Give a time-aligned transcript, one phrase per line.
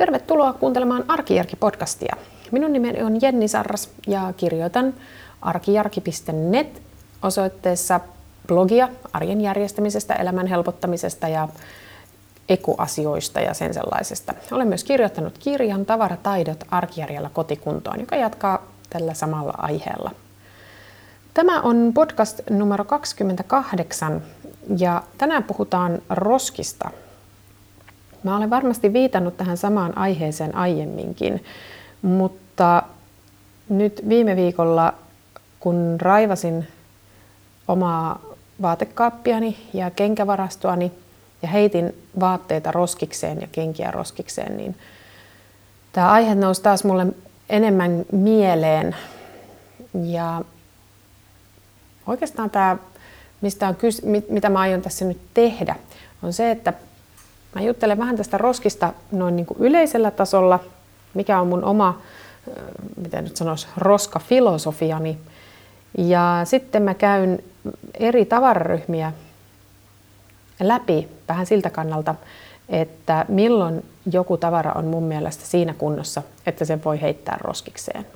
[0.00, 2.16] Tervetuloa kuuntelemaan Arkijärki-podcastia.
[2.50, 4.94] Minun nimeni on Jenni Sarras ja kirjoitan
[5.42, 6.82] arkijarki.net
[7.22, 8.00] osoitteessa
[8.46, 11.48] blogia arjen järjestämisestä, elämän helpottamisesta ja
[12.48, 14.34] ekoasioista ja sen sellaisesta.
[14.52, 20.10] Olen myös kirjoittanut kirjan Tavarataidot arkijärjellä kotikuntoon, joka jatkaa tällä samalla aiheella.
[21.34, 24.22] Tämä on podcast numero 28
[24.78, 26.90] ja tänään puhutaan roskista.
[28.22, 31.44] Mä olen varmasti viitannut tähän samaan aiheeseen aiemminkin,
[32.02, 32.82] mutta
[33.68, 34.94] nyt viime viikolla,
[35.60, 36.66] kun raivasin
[37.68, 38.20] omaa
[38.62, 40.92] vaatekaappiani ja kenkävarastoani
[41.42, 44.76] ja heitin vaatteita roskikseen ja kenkiä roskikseen, niin
[45.92, 47.06] tämä aihe nousi taas mulle
[47.50, 48.96] enemmän mieleen.
[50.04, 50.42] Ja
[52.06, 52.76] oikeastaan tämä,
[53.40, 55.76] mistä on kys- mitä mä aion tässä nyt tehdä,
[56.22, 56.72] on se, että
[57.54, 60.60] mä juttelen vähän tästä roskista noin niin kuin yleisellä tasolla,
[61.14, 62.00] mikä on mun oma,
[63.02, 65.18] miten nyt sanoisi, roskafilosofiani.
[65.98, 67.38] Ja sitten mä käyn
[67.94, 69.12] eri tavararyhmiä
[70.60, 72.14] läpi vähän siltä kannalta,
[72.68, 78.06] että milloin joku tavara on mun mielestä siinä kunnossa, että sen voi heittää roskikseen.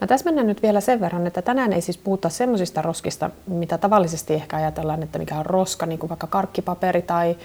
[0.00, 4.34] Mä täsmennän nyt vielä sen verran, että tänään ei siis puhuta semmoisista roskista, mitä tavallisesti
[4.34, 7.36] ehkä ajatellaan, että mikä on roska, niin kuin vaikka karkkipaperi tai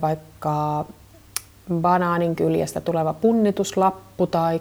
[0.00, 0.84] vaikka
[1.74, 4.60] banaanin kyljestä tuleva punnituslappu tai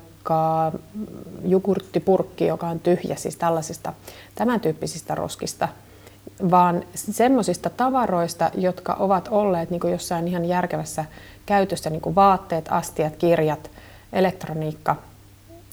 [1.44, 3.94] jogurttipurkki, joka on tyhjä, siis tällaisista
[4.36, 5.67] tämän tyyppisistä roskista,
[6.52, 11.05] vaan semmoisista tavaroista, jotka ovat olleet niin kuin jossain ihan järkevässä
[11.45, 13.72] käytössä, niin kuin vaatteet, astiat, kirjat,
[14.14, 14.95] elektroniikka,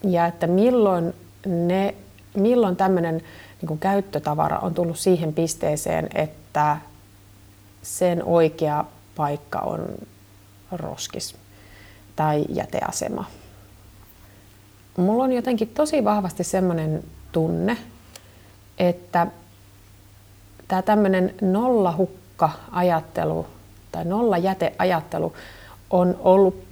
[0.05, 1.15] ja että milloin,
[1.47, 1.95] ne,
[2.35, 3.15] milloin tämmöinen
[3.61, 6.77] niin kuin käyttötavara on tullut siihen pisteeseen, että
[7.83, 8.85] sen oikea
[9.19, 9.89] paikka on
[10.73, 11.37] roskis
[12.17, 13.25] tai jäteasema.
[14.97, 17.77] Mulla on jotenkin tosi vahvasti semmoinen tunne,
[18.79, 19.27] että
[20.69, 23.47] tämä tämmöinen nollahukka-ajattelu
[23.93, 25.33] tai nollajäteajattelu
[25.91, 26.65] on ollut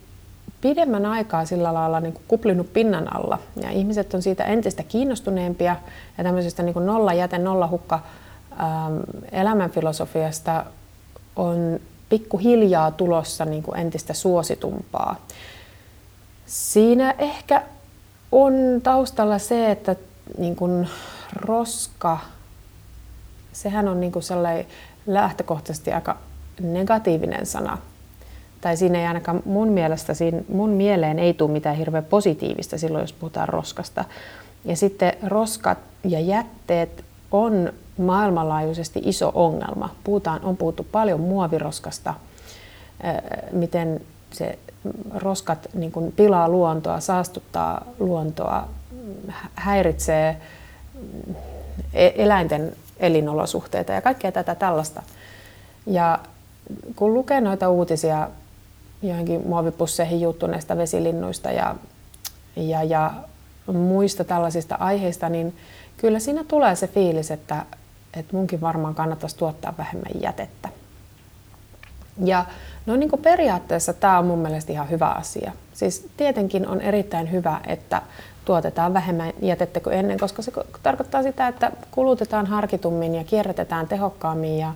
[0.61, 3.39] pidemmän aikaa sillä lailla niin kuin kuplinut pinnan alla.
[3.63, 5.77] Ja ihmiset on siitä entistä kiinnostuneempia
[6.19, 8.01] ja tämmöisestä niin kuin nollajäte, nollahukka
[9.33, 10.65] elämänfilosofiasta
[11.37, 15.17] on pikkuhiljaa tulossa niin kuin entistä suositumpaa.
[16.47, 17.63] Siinä ehkä
[18.33, 18.53] on
[18.83, 19.97] taustalla se, että
[20.39, 20.89] niin kuin
[21.35, 22.19] roska,
[23.53, 24.25] sehän on niin kuin
[25.07, 26.17] lähtökohtaisesti aika
[26.61, 27.79] negatiivinen sana.
[28.61, 33.03] Tai siinä ei ainakaan mun mielestä, siinä mun mieleen ei tule mitään hirveän positiivista silloin,
[33.03, 34.05] jos puhutaan roskasta.
[34.65, 37.05] Ja sitten roskat ja jätteet
[37.45, 39.91] on maailmanlaajuisesti iso ongelma.
[40.05, 42.15] Puhutaan, on puhuttu paljon muoviroskasta,
[43.53, 44.01] miten
[44.33, 44.59] se
[45.15, 48.69] roskat niin kuin pilaa luontoa, saastuttaa luontoa,
[49.55, 50.37] häiritsee
[51.95, 55.03] e-, eläinten elinolosuhteita ja kaikkea tätä tällaista.
[55.87, 56.19] Ja
[56.97, 58.29] kun lukee noita uutisia
[59.03, 61.77] johonkin muovipusseihin juuttuneista vesilinnuista ja,
[62.57, 63.15] ja, ja
[63.73, 65.57] muista tällaisista aiheista, niin
[65.97, 67.67] kyllä siinä tulee se fiilis, että,
[68.15, 70.69] että munkin varmaan kannattaisi tuottaa vähemmän jätettä.
[72.25, 72.45] Ja
[72.87, 75.53] no niin kuin periaatteessa tämä on mun mielestä ihan hyvä asia.
[75.75, 78.03] Siis tietenkin on erittäin hyvä, että
[78.45, 80.53] tuotetaan vähemmän jätettä kuin ennen, koska se
[80.83, 84.75] tarkoittaa sitä, että kulutetaan harkitummin ja kierrätetään tehokkaammin ja,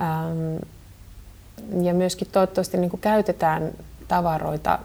[0.00, 0.56] ähm,
[1.82, 3.72] ja myöskin toivottavasti niin kuin käytetään
[4.08, 4.78] tavaroita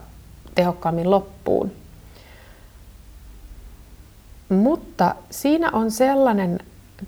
[0.54, 1.72] tehokkaammin loppuun.
[4.50, 6.58] Mutta siinä on sellainen,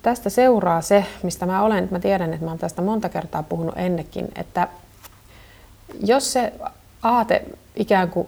[0.01, 3.77] tästä seuraa se, mistä mä olen, mä tiedän, että mä olen tästä monta kertaa puhunut
[3.77, 4.67] ennenkin, että
[6.03, 6.53] jos se
[7.01, 7.45] aate
[7.75, 8.27] ikään kuin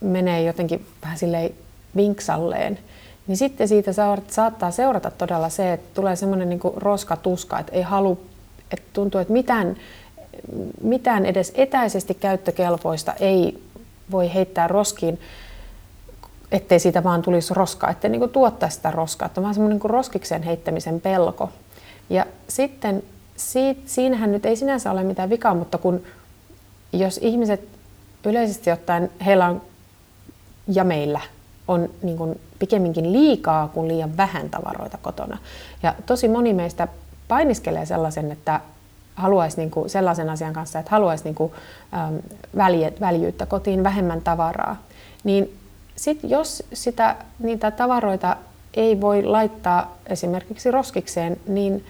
[0.00, 1.50] menee jotenkin vähän silleen
[1.96, 2.78] vinksalleen,
[3.26, 3.92] niin sitten siitä
[4.28, 8.16] saattaa seurata todella se, että tulee semmoinen niin roskatuska, että ei halua,
[8.70, 9.76] että tuntuu, että mitään,
[10.82, 13.62] mitään edes etäisesti käyttökelpoista ei
[14.10, 15.20] voi heittää roskiin,
[16.52, 19.26] ettei siitä vaan tulisi roskaa, ettei niin tuottaa sitä roskaa.
[19.26, 21.50] Että vähän semmoinen niin roskikseen heittämisen pelko.
[22.10, 23.02] Ja sitten
[23.36, 26.02] siitä, siinähän nyt ei sinänsä ole mitään vikaa, mutta kun
[26.92, 27.68] jos ihmiset
[28.24, 29.62] yleisesti ottaen, heillä on
[30.68, 31.20] ja meillä
[31.68, 35.38] on niin kuin pikemminkin liikaa kuin liian vähän tavaroita kotona.
[35.82, 36.88] Ja tosi moni meistä
[37.28, 38.60] painiskelee sellaisen, että
[39.14, 41.52] haluaisi niin kuin sellaisen asian kanssa, että haluaisi niin kuin,
[41.94, 42.18] äm,
[43.00, 44.76] väljyyttä kotiin, vähemmän tavaraa.
[45.24, 45.59] Niin
[46.00, 48.36] sit jos sitä, niitä tavaroita
[48.74, 51.84] ei voi laittaa esimerkiksi roskikseen, niin,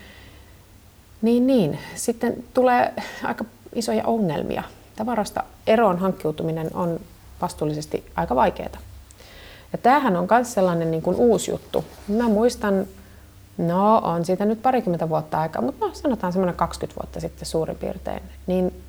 [1.22, 4.62] niin, niin sitten tulee aika isoja ongelmia
[4.96, 7.00] tavarasta eroon hankkiutuminen on
[7.40, 8.78] vastuullisesti aika vaikeaa.
[9.72, 11.84] Ja tämähän on myös sellainen niin kuin uusi juttu.
[12.08, 12.86] Mä muistan,
[13.58, 17.76] no on siitä nyt parikymmentä vuotta aikaa, mutta no sanotaan semmoinen 20 vuotta sitten suurin
[17.76, 18.82] piirtein, niin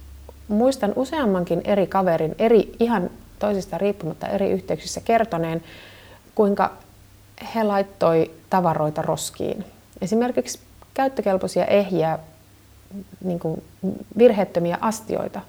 [0.48, 3.10] muistan useammankin eri kaverin, eri ihan
[3.42, 5.64] toisista riippumatta eri yhteyksissä kertoneen,
[6.36, 6.72] kuinka
[7.56, 9.66] he laittoi tavaroita roskiin.
[10.02, 10.60] Esimerkiksi
[10.94, 12.20] käyttökelpoisia ehjiä,
[13.24, 13.64] niin kuin
[14.18, 15.42] virheettömiä astioita,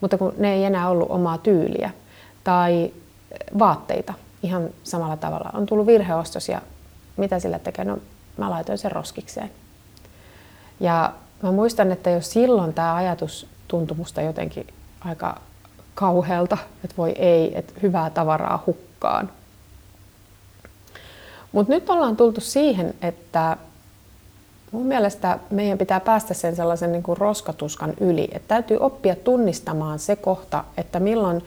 [0.00, 1.90] mutta kun ne ei enää ollut omaa tyyliä.
[2.44, 2.92] Tai
[3.58, 5.50] vaatteita ihan samalla tavalla.
[5.54, 6.62] On tullut virheostos ja
[7.16, 7.84] mitä sillä tekee?
[7.84, 7.98] No
[8.36, 9.50] mä laitoin sen roskikseen.
[10.80, 11.12] Ja
[11.42, 14.66] mä muistan, että jos silloin tämä ajatus tuntui musta jotenkin
[15.00, 15.40] aika
[15.96, 19.30] kauhealta, että voi ei, että hyvää tavaraa hukkaan.
[21.52, 23.56] Mutta nyt ollaan tultu siihen, että
[24.72, 28.28] mun mielestä meidän pitää päästä sen sellaisen niin kuin roskatuskan yli.
[28.32, 31.44] Että täytyy oppia tunnistamaan se kohta, että milloin,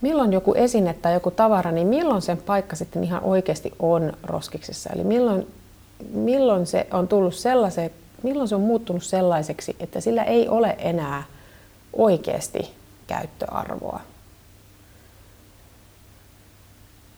[0.00, 4.90] milloin joku esine tai joku tavara, niin milloin sen paikka sitten ihan oikeasti on roskiksessa.
[4.94, 5.46] Eli milloin,
[6.12, 7.90] milloin se on tullut sellaiseen,
[8.22, 11.22] milloin se on muuttunut sellaiseksi, että sillä ei ole enää
[11.92, 12.75] oikeasti
[13.06, 14.00] käyttöarvoa.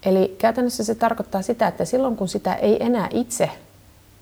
[0.03, 3.51] Eli käytännössä se tarkoittaa sitä, että silloin kun sitä ei enää itse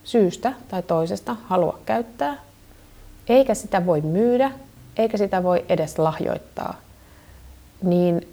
[0.04, 2.36] syystä tai toisesta halua käyttää,
[3.28, 4.50] eikä sitä voi myydä,
[4.96, 6.74] eikä sitä voi edes lahjoittaa,
[7.82, 8.28] niin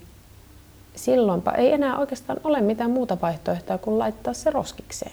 [0.96, 5.12] silloinpa ei enää oikeastaan ole mitään muuta vaihtoehtoa kuin laittaa se roskikseen.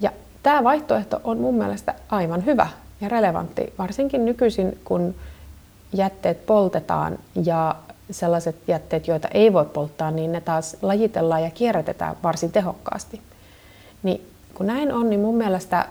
[0.00, 0.10] Ja
[0.42, 2.68] tämä vaihtoehto on mun mielestä aivan hyvä
[3.00, 5.14] ja relevantti, varsinkin nykyisin, kun
[5.94, 7.76] jätteet poltetaan ja
[8.10, 13.20] sellaiset jätteet, joita ei voi polttaa, niin ne taas lajitellaan ja kierrätetään varsin tehokkaasti.
[14.02, 15.88] Niin kun näin on, niin mun mielestä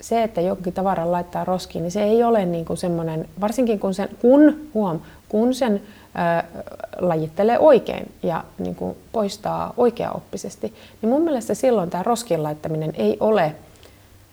[0.00, 3.94] se, että jonkin tavaran laittaa roskiin, niin se ei ole niin kuin semmoinen, varsinkin kun
[3.94, 5.82] sen, kun, huom, kun sen
[6.14, 6.44] ää,
[7.00, 13.16] lajittelee oikein ja niin kuin poistaa oikeaoppisesti, niin mun mielestä silloin tämä roskiin laittaminen ei
[13.20, 13.54] ole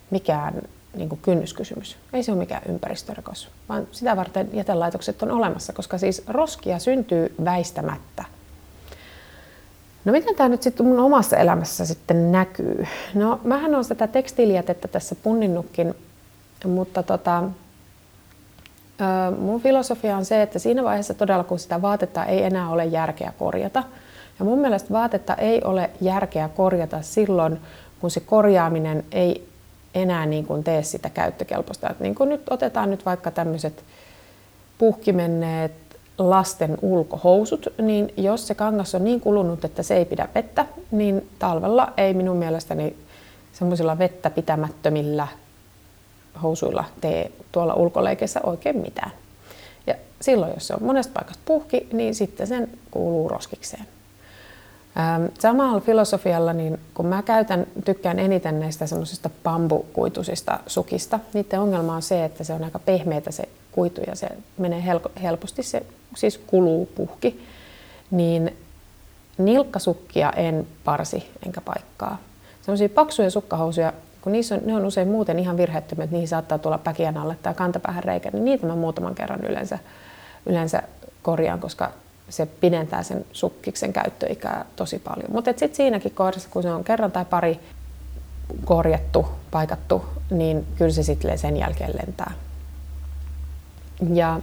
[0.10, 0.62] mikään
[1.00, 1.98] niin kuin kynnyskysymys.
[2.14, 7.36] Ei se ole mikään ympäristörikos, vaan sitä varten jätelaitokset on olemassa, koska siis roskia syntyy
[7.46, 8.24] väistämättä.
[10.06, 12.88] No miten tämä nyt sitten mun omassa elämässä sitten näkyy?
[13.14, 15.96] No mähän olen tätä tekstiilijätettä tässä punninnutkin,
[16.66, 17.44] mutta tota,
[19.40, 23.34] mun filosofia on se, että siinä vaiheessa todella kun sitä vaatetta ei enää ole järkeä
[23.40, 23.84] korjata,
[24.40, 27.60] ja mun mielestä vaatetta ei ole järkeä korjata silloin,
[28.00, 29.50] kun se korjaaminen ei
[29.94, 31.90] enää niin kuin tee sitä käyttökelpoista.
[31.90, 33.84] Et niin kuin nyt otetaan nyt vaikka tämmöiset
[34.78, 35.72] puhkimenneet
[36.18, 41.30] lasten ulkohousut, niin jos se kangas on niin kulunut, että se ei pidä vettä, niin
[41.40, 42.96] talvella ei minun mielestäni
[43.54, 45.28] semmoisilla vettä pitämättömillä
[46.44, 49.12] housuilla tee tuolla ulkoleikeissä oikein mitään.
[49.88, 53.86] Ja silloin, jos se on monesta paikasta puhki, niin sitten sen kuuluu roskikseen.
[55.00, 61.96] Ähm, samalla filosofialla, niin kun mä käytän, tykkään eniten näistä semmoisista bambukuituisista sukista, niiden ongelma
[61.96, 64.84] on se, että se on aika pehmeitä se kuitu ja se menee
[65.22, 65.86] helposti, se
[66.16, 67.46] siis kuluu puhki,
[68.12, 68.58] niin
[69.38, 72.18] nilkkasukkia en parsi enkä paikkaa.
[72.62, 76.58] Semmoisia paksuja sukkahousuja, kun niissä on, ne on usein muuten ihan virheettömiä, että niihin saattaa
[76.58, 79.80] tulla päkiän alle tai kantapäähän reikä, niin niitä mä muutaman kerran yleensä,
[80.46, 80.84] yleensä
[81.22, 81.92] korjaan, koska
[82.30, 85.32] se pidentää sen sukkiksen käyttöikää tosi paljon.
[85.32, 87.60] Mutta sitten siinäkin kohdassa, kun se on kerran tai pari
[88.66, 92.32] korjattu, paikattu, niin kyllä se sitten sen jälkeen lentää.
[94.14, 94.40] Ja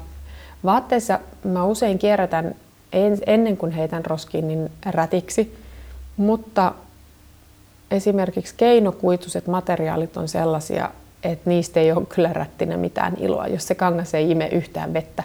[0.64, 2.54] vaatteissa mä usein kierrätän
[3.26, 5.58] ennen kuin heitän roskiin niin rätiksi,
[6.16, 6.74] mutta
[7.90, 10.90] esimerkiksi keinokuituiset materiaalit on sellaisia,
[11.22, 13.46] että niistä ei ole kyllä rättinä mitään iloa.
[13.46, 15.22] Jos se kangas ei ime yhtään vettä,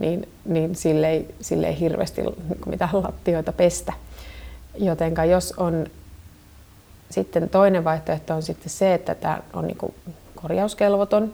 [0.00, 2.34] niin, niin sille, ei, sille ei hirveästi niin
[2.66, 3.92] mitään lattioita pestä.
[4.78, 5.86] Jotenka jos on
[7.10, 9.94] sitten toinen vaihtoehto on sitten se, että tämä on niin
[10.34, 11.32] korjauskelvoton.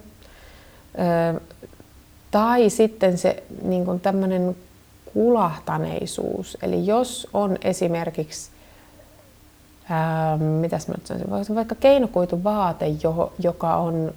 [2.31, 4.57] tai sitten se niin kuin tämmöinen
[5.13, 6.59] kulahtaneisuus.
[6.63, 8.51] Eli jos on esimerkiksi,
[9.91, 12.87] ää, mitäs mä nyt sanoisin, vaikka keinokuituvaate,
[13.39, 14.15] joka on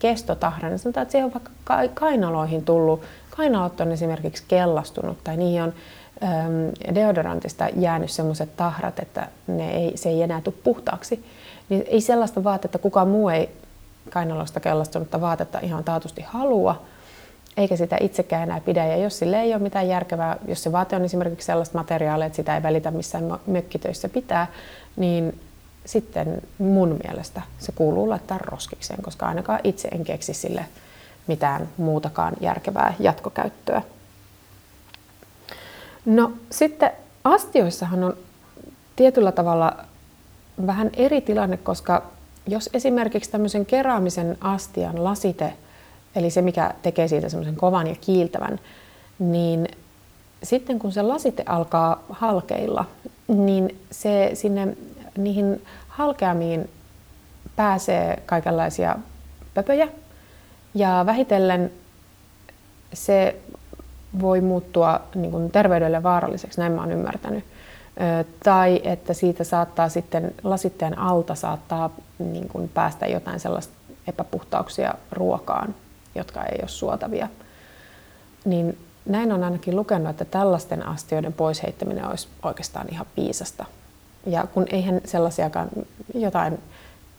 [0.00, 0.78] silleen kestotahrainen.
[0.78, 3.02] Sanotaan, että siihen on vaikka kainaloihin tullut,
[3.36, 5.72] kainalot on esimerkiksi kellastunut tai niihin on
[6.22, 11.24] äm, deodorantista jäänyt sellaiset tahrat, että ne ei, se ei enää tule puhtaaksi.
[11.68, 13.48] Niin ei sellaista vaatetta, kukaan muu ei
[14.10, 16.82] kainalosta kellastunutta vaatetta ihan taatusti halua,
[17.56, 18.86] eikä sitä itsekään enää pidä.
[18.86, 22.36] Ja jos sille ei ole mitään järkevää, jos se vaate on esimerkiksi sellaista materiaalia, että
[22.36, 24.46] sitä ei välitä missään mökkitöissä pitää,
[24.96, 25.40] niin
[25.90, 30.64] sitten mun mielestä se kuuluu laittaa roskikseen, koska ainakaan itse en keksi sille
[31.26, 33.82] mitään muutakaan järkevää jatkokäyttöä.
[36.04, 36.90] No sitten
[37.24, 38.16] astioissahan on
[38.96, 39.76] tietyllä tavalla
[40.66, 42.02] vähän eri tilanne, koska
[42.46, 45.52] jos esimerkiksi tämmöisen keraamisen astian lasite,
[46.14, 48.60] eli se mikä tekee siitä semmoisen kovan ja kiiltävän,
[49.18, 49.68] niin
[50.42, 52.84] sitten kun se lasite alkaa halkeilla,
[53.28, 54.76] niin se sinne
[55.16, 56.70] niihin halkeamiin
[57.56, 58.96] pääsee kaikenlaisia
[59.54, 59.88] pöpöjä
[60.74, 61.72] ja vähitellen
[62.92, 63.36] se
[64.20, 67.44] voi muuttua niin kuin terveydelle vaaralliseksi, näin mä oon ymmärtänyt.
[68.44, 73.74] Tai että siitä saattaa sitten lasitteen alta saattaa niin kuin päästä jotain sellaista
[74.06, 75.74] epäpuhtauksia ruokaan,
[76.14, 77.28] jotka ei ole suotavia.
[78.44, 83.64] Niin näin on ainakin lukenut, että tällaisten astioiden pois heittäminen olisi oikeastaan ihan viisasta.
[84.26, 85.68] Ja kun eihän sellaisiakaan
[86.14, 86.58] jotain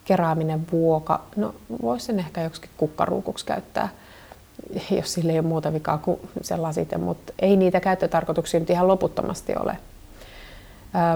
[0.06, 3.90] keraaminen vuoka, no voisi sen ehkä joksikin kukkaruukuksi käyttää,
[4.92, 8.88] jos sille ei ole muuta vikaa kuin se lasite, mutta ei niitä käyttötarkoituksia nyt ihan
[8.88, 9.78] loputtomasti ole.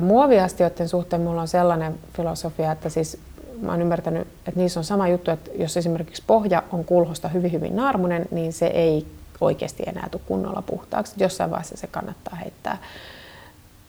[0.01, 3.17] Muoviastioiden suhteen minulla on sellainen filosofia, että siis
[3.61, 7.51] mä oon ymmärtänyt, että niissä on sama juttu, että jos esimerkiksi pohja on kulhosta hyvin
[7.51, 9.07] hyvin naarmunen, niin se ei
[9.41, 11.15] oikeasti enää tule kunnolla puhtaaksi.
[11.17, 12.77] Jossain vaiheessa se kannattaa heittää.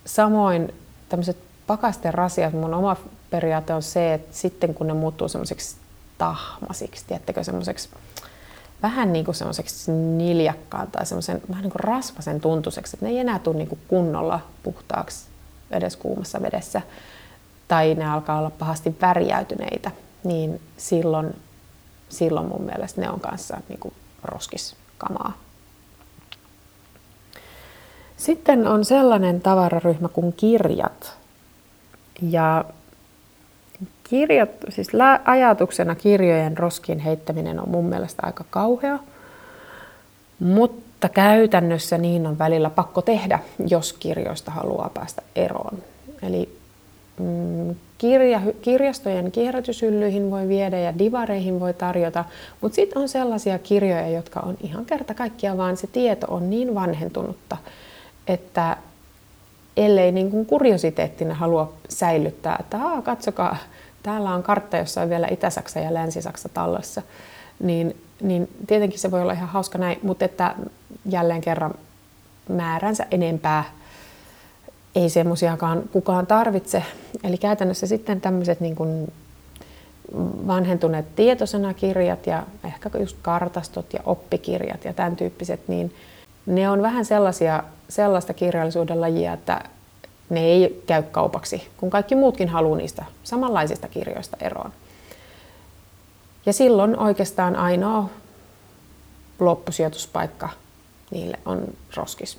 [0.04, 0.74] Samoin
[1.08, 1.36] tämmöiset
[1.66, 2.96] pakasten rasiat, mun oma
[3.30, 5.76] periaate on se, että sitten kun ne muuttuu semmoiseksi
[6.18, 7.88] tahmasiksi, tiedättekö, semmoiseksi
[8.82, 13.18] vähän niin kuin semmoiseksi niljakkaan tai semmoisen vähän niin kuin rasvasen tuntuiseksi, että ne ei
[13.18, 15.26] enää tule niin kuin kunnolla puhtaaksi
[15.70, 16.82] edes kuumassa vedessä
[17.68, 19.90] tai ne alkaa olla pahasti värjäytyneitä,
[20.24, 21.36] niin silloin,
[22.08, 25.32] silloin mun mielestä ne on kanssa niin kuin roskiskamaa.
[28.16, 31.16] Sitten on sellainen tavararyhmä kuin kirjat.
[32.22, 32.64] Ja
[34.04, 34.88] kirjat, siis
[35.24, 38.98] ajatuksena kirjojen roskiin heittäminen on mun mielestä aika kauhea,
[40.38, 45.78] mutta käytännössä niin on välillä pakko tehdä, jos kirjoista haluaa päästä eroon.
[46.22, 46.58] Eli
[47.20, 52.24] mm, kirja, kirjastojen kierrätysyllyihin voi viedä ja divareihin voi tarjota,
[52.60, 56.74] mutta sitten on sellaisia kirjoja, jotka on ihan kerta kaikkiaan vaan se tieto on niin
[56.74, 57.56] vanhentunutta,
[58.26, 58.76] että
[59.76, 63.56] ellei niin kuin kuriositeettina halua säilyttää, että Aa, katsokaa,
[64.02, 67.02] täällä on kartta, jossa on vielä Itä-Saksa ja Länsi-Saksa tallessa,
[67.60, 70.54] niin, niin tietenkin se voi olla ihan hauska näin, mutta että
[71.10, 71.74] jälleen kerran
[72.48, 73.64] määränsä enempää
[74.94, 76.82] ei semmoisiakaan kukaan tarvitse.
[77.24, 79.12] Eli käytännössä sitten tämmöiset niin kuin
[80.46, 85.94] vanhentuneet tietosanakirjat ja ehkä just kartastot ja oppikirjat ja tämän tyyppiset, niin
[86.46, 89.60] ne on vähän sellaisia, sellaista kirjallisuuden lajia, että
[90.30, 94.72] ne ei käy kaupaksi, kun kaikki muutkin haluaa niistä samanlaisista kirjoista eroon.
[96.46, 98.10] Ja silloin oikeastaan ainoa
[99.38, 100.48] loppusijoituspaikka
[101.10, 101.64] niille on
[101.96, 102.38] roskis.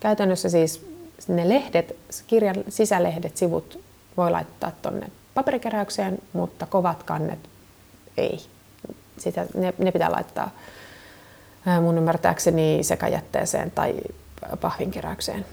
[0.00, 0.86] Käytännössä siis
[1.28, 1.96] ne lehdet,
[2.26, 3.80] kirjan sisälehdet, sivut
[4.16, 7.38] voi laittaa tuonne paperikeräykseen, mutta kovat kannet
[8.16, 8.40] ei.
[9.18, 10.50] Sitä, ne, ne pitää laittaa
[11.80, 13.94] mun ymmärtääkseni sekajätteeseen tai
[14.60, 15.44] pahvinkeräykseen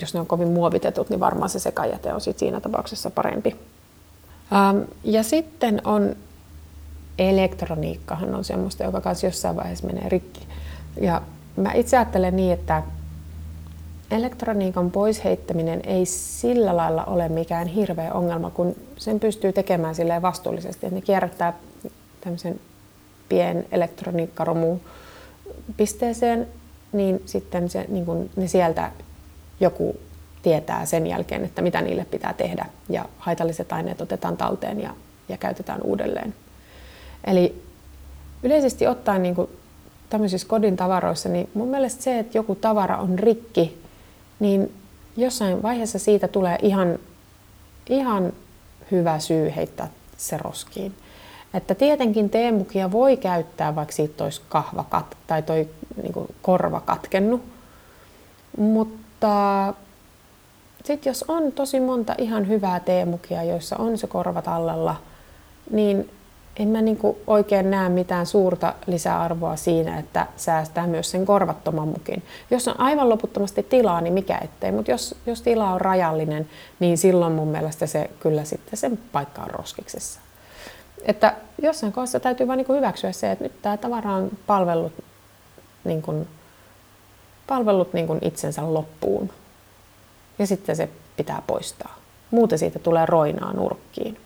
[0.00, 3.56] jos ne on kovin muovitetut, niin varmaan se sekajäte on sit siinä tapauksessa parempi.
[4.52, 6.16] Ähm, ja sitten on
[7.18, 10.46] elektroniikkahan on semmoista, joka kanssa jossain vaiheessa menee rikki.
[11.00, 11.22] Ja
[11.56, 12.82] mä itse ajattelen niin, että
[14.10, 20.22] elektroniikan pois heittäminen ei sillä lailla ole mikään hirveä ongelma, kun sen pystyy tekemään silleen
[20.22, 20.90] vastuullisesti.
[20.90, 21.52] Ne kierrättää
[22.20, 22.60] tämmöisen
[23.28, 24.80] pien elektroniikkaromuun
[25.76, 26.48] pisteeseen,
[26.92, 28.90] niin sitten se, niin kun ne sieltä
[29.60, 29.96] joku
[30.42, 34.94] tietää sen jälkeen, että mitä niille pitää tehdä ja haitalliset aineet otetaan talteen ja,
[35.28, 36.34] ja käytetään uudelleen.
[37.26, 37.62] Eli
[38.42, 39.50] yleisesti ottaen niin kuin
[40.10, 43.82] tämmöisissä kodin tavaroissa, niin mun mielestä se, että joku tavara on rikki,
[44.40, 44.74] niin
[45.16, 46.98] jossain vaiheessa siitä tulee ihan,
[47.88, 48.32] ihan
[48.90, 50.94] hyvä syy heittää se roskiin.
[51.54, 55.68] Että tietenkin teemukia voi käyttää, vaikka siitä olisi kahva kat- tai toi
[56.02, 57.42] niin korva katkennut,
[58.56, 59.74] mutta
[60.84, 64.96] sitten jos on tosi monta ihan hyvää teemukia, joissa on se korva tallella,
[65.70, 66.10] niin
[66.56, 72.22] en mä niinku oikein näe mitään suurta lisäarvoa siinä, että säästää myös sen korvattoman mukin.
[72.50, 76.48] Jos on aivan loputtomasti tilaa, niin mikä ettei, mutta jos, jos tila on rajallinen,
[76.80, 80.20] niin silloin mun mielestä se kyllä sitten sen paikka on roskiksessa.
[81.04, 84.92] Että jossain kohdassa täytyy vain niinku hyväksyä se, että nyt tämä tavara on palvellut
[85.84, 86.28] niin kuin
[87.46, 89.30] palvellut niin kuin itsensä loppuun.
[90.38, 91.94] Ja sitten se pitää poistaa.
[92.30, 94.20] Muuten siitä tulee roinaa nurkkiin.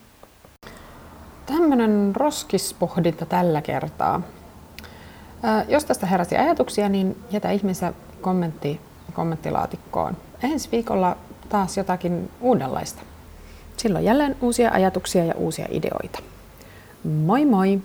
[1.46, 4.22] Tämmöinen roskispohdinta tällä kertaa.
[5.68, 8.80] Jos tästä heräsi ajatuksia, niin jätä ihmeessä kommentti
[9.14, 10.16] kommenttilaatikkoon.
[10.42, 11.16] Ensi viikolla
[11.48, 13.02] taas jotakin uudenlaista.
[13.76, 16.18] Silloin jälleen uusia ajatuksia ja uusia ideoita.
[17.04, 17.80] Moi moi!